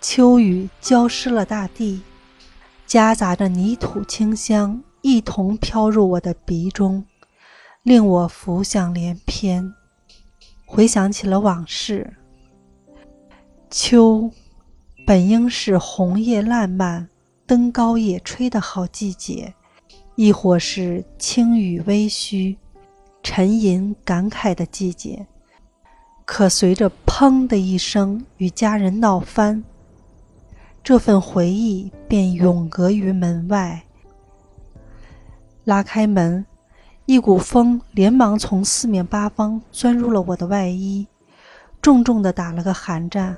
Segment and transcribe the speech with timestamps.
[0.00, 2.02] 秋雨浇湿了大地，
[2.86, 7.06] 夹杂着泥土清香，一同飘入我的鼻中，
[7.82, 9.72] 令我浮想联翩，
[10.66, 12.14] 回想起了往事。
[13.70, 14.30] 秋，
[15.06, 17.08] 本应是红叶烂漫、
[17.46, 19.54] 登高野炊的好季节，
[20.22, 22.56] 亦或是轻雨微虚、
[23.24, 25.26] 沉吟感慨的季节。
[26.24, 29.64] 可随着“砰”的一声，与家人闹翻。
[30.84, 33.82] 这份回忆便永隔于门外。
[35.64, 36.46] 拉开门，
[37.06, 41.04] 一股风连忙从四面八方钻入了我的外衣，
[41.80, 43.36] 重重的打了个寒战。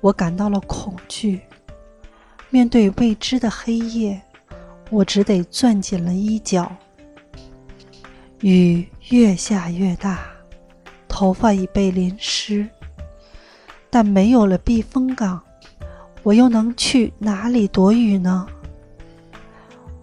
[0.00, 1.42] 我感到了恐惧。
[2.50, 4.20] 面对未知的黑夜，
[4.90, 6.70] 我只得攥紧了衣角。
[8.40, 10.20] 雨越下越大，
[11.08, 12.68] 头发已被淋湿，
[13.90, 15.40] 但没有了避风港。
[16.22, 18.46] 我又能去哪里躲雨呢？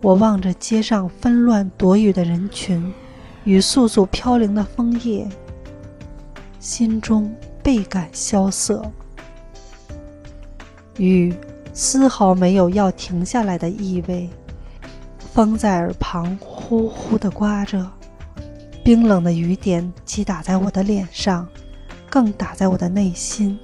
[0.02, 2.94] 我望着街上纷乱躲雨的人群，
[3.44, 5.28] 与簌簌飘零的枫叶，
[6.60, 8.84] 心中倍感萧瑟。
[10.98, 11.34] 雨
[11.74, 14.30] 丝毫没有要停下来的意味，
[15.34, 17.90] 风在耳旁呼呼地刮着，
[18.84, 21.48] 冰冷的雨点击打在我的脸上，
[22.08, 23.58] 更打在我的内心。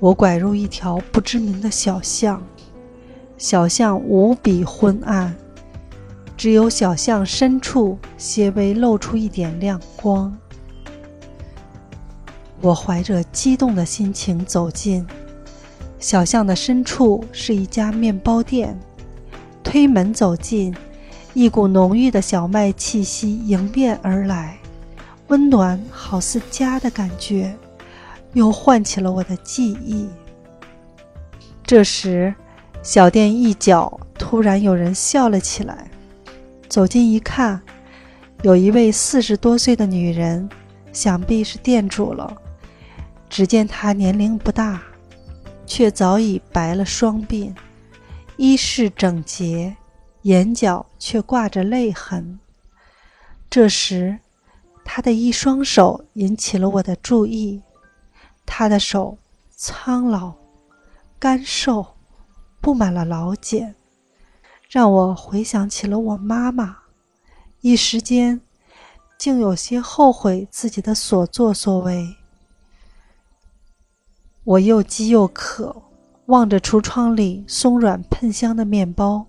[0.00, 2.42] 我拐入一条不知名的小巷，
[3.36, 5.32] 小巷无比昏暗，
[6.36, 10.36] 只有小巷深处些微露出一点亮光。
[12.60, 15.06] 我怀着激动的心情走进
[16.00, 18.76] 小巷的深处，是一家面包店。
[19.70, 20.74] 推门走进，
[21.34, 24.56] 一股浓郁的小麦气息迎面而来，
[25.26, 27.54] 温暖好似家的感觉。
[28.32, 30.08] 又唤起了我的记忆。
[31.62, 32.34] 这时，
[32.82, 35.90] 小店一角突然有人笑了起来。
[36.66, 37.60] 走近一看，
[38.40, 40.48] 有一位四十多岁的女人，
[40.94, 42.34] 想必是店主了。
[43.28, 44.80] 只见她年龄不大，
[45.66, 47.52] 却早已白了双鬓，
[48.38, 49.76] 衣饰整洁，
[50.22, 52.38] 眼角却挂着泪痕。
[53.50, 54.20] 这时，
[54.84, 57.60] 他的一双手引起了我的注意。
[58.46, 59.18] 他的手
[59.50, 60.34] 苍老、
[61.18, 61.84] 干瘦，
[62.60, 63.74] 布满了老茧，
[64.70, 66.78] 让我回想起了我妈妈。
[67.60, 68.40] 一时间，
[69.18, 72.16] 竟有些后悔自己的所作所为。
[74.44, 75.82] 我又饥又渴，
[76.28, 79.24] 望着橱窗里松软喷香的面包，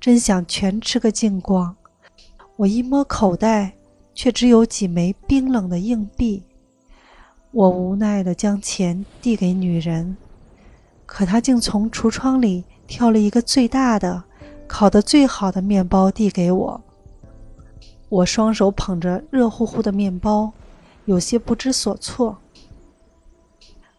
[0.00, 1.76] 真想全吃个精光。
[2.56, 3.72] 我一摸口袋，
[4.12, 6.42] 却只有几枚冰冷的硬币。
[7.52, 10.16] 我无奈地将钱递给女人，
[11.06, 14.24] 可她竟从橱窗里挑了一个最大的、
[14.66, 16.80] 烤得最好的面包递给我。
[18.08, 20.52] 我双手捧着热乎乎的面包，
[21.04, 22.38] 有些不知所措。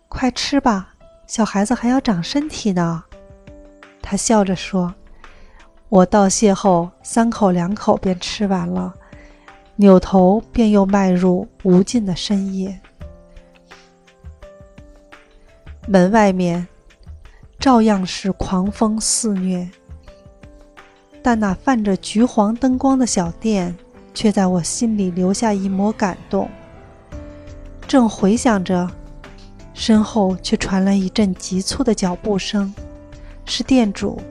[0.09, 0.92] 快吃吧，
[1.28, 3.03] 小孩子还要长身体呢。
[4.01, 4.94] 他笑着说。
[5.89, 8.91] 我道谢后，三口两口便吃完了，
[9.75, 12.79] 扭头便又迈入无尽的深夜。
[15.85, 16.67] 门外面
[17.59, 19.69] 照样是狂风肆虐，
[21.22, 23.75] 但那泛着橘黄灯光的小店
[24.16, 26.50] 却在我心里留下一抹感动。
[27.88, 28.89] 正回想着，
[29.73, 32.73] 身后却传来一阵急促的脚步声，
[33.45, 34.22] 是店主。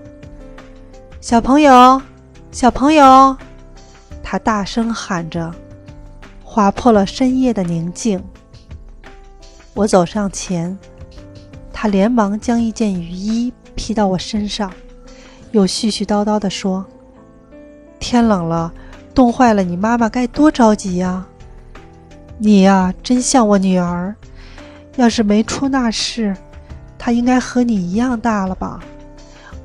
[1.21, 2.01] 小朋友，
[2.51, 3.37] 小朋友，
[4.23, 5.55] 他大声喊着，
[6.43, 8.23] 划破了深夜的宁静。
[9.75, 10.79] 我走上前。
[11.73, 14.73] 他连忙将一件雨衣披到我身上，
[15.51, 16.87] 又絮絮叨叨地说
[17.99, 18.73] ：“天冷了，
[19.13, 21.27] 冻坏了，你妈妈该多着急呀！
[22.39, 24.15] 你呀，真像我女儿。
[24.97, 26.37] 要是没出那事，
[26.99, 28.81] 她应该和你一样大了吧？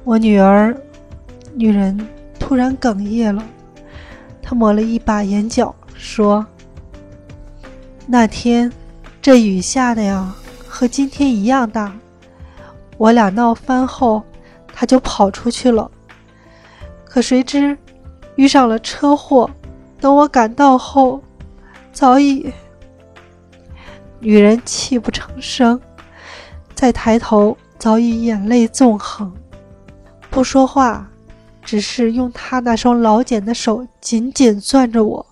[0.04, 0.76] 我女儿……”
[1.56, 2.00] 女人
[2.40, 3.44] 突然哽咽了，
[4.42, 6.46] 她抹了一把眼角，说
[8.06, 8.72] ：“那天
[9.22, 10.34] 这雨下的呀，
[10.68, 11.92] 和今天一样大。”
[12.98, 14.24] 我俩闹翻后，
[14.74, 15.90] 他就跑出去了。
[17.06, 17.78] 可谁知
[18.36, 19.50] 遇上了车祸。
[20.00, 21.22] 等我赶到后，
[21.92, 22.54] 早已……
[24.20, 25.80] 女人泣不成声，
[26.74, 29.34] 再抬头，早已眼泪纵横，
[30.30, 31.10] 不说话，
[31.64, 35.26] 只是用她那双老茧的手紧紧攥着我，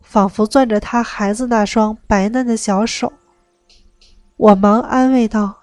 [0.00, 3.12] 仿佛攥着她孩子那双白嫩的小手。
[4.36, 5.54] 我忙安慰道：“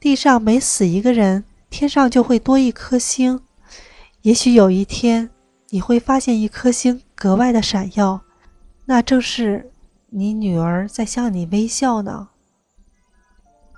[0.00, 3.40] 地上每死一个人，天上就会多一颗星。
[4.22, 5.30] 也许有一天，
[5.68, 8.20] 你会发现一颗星格外的闪耀，
[8.86, 9.70] 那正是
[10.16, 12.28] 你女儿在向你微笑呢。”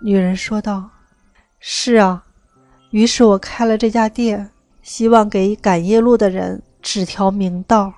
[0.05, 0.91] 女人说道
[1.59, 2.25] ：“是啊。”
[2.93, 4.51] 于是我开了这家店，
[4.83, 7.93] 希望给赶夜路的人指条明道。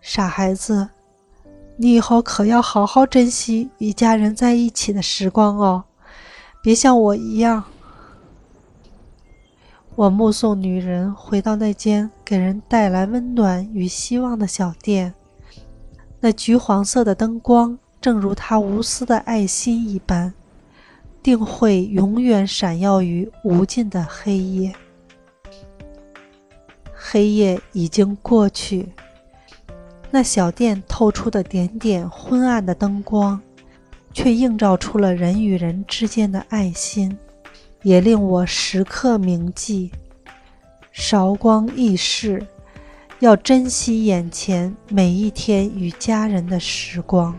[0.00, 0.88] 傻孩子，
[1.76, 5.84] 你以后可要好好珍惜与家人在一起的时光哦，
[6.62, 7.64] 别像我一样。
[9.94, 15.12] 我目送女人回到那间给人带来温暖与希望的小店，
[16.20, 20.32] 那橘黄色的灯光，正如他无私的爱心一般。
[21.20, 24.72] 定会永远闪耀于无尽的黑夜。
[26.94, 28.88] 黑夜已经过去，
[30.10, 33.38] 那小店透出的点点昏暗的灯光，
[34.14, 37.14] 却映照出了人与人之间的爱心，
[37.82, 39.90] 也令我时刻铭记：
[40.92, 42.46] 韶光易逝，
[43.20, 47.36] 要珍惜眼前每一天与家人的时光。